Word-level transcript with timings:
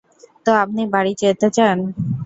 তো, 0.45 0.51
আপনি 0.63 0.81
বাড়ি 0.93 1.11
যেতে 1.21 1.47
চান। 1.49 1.77